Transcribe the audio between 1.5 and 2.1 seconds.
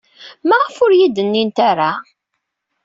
ara?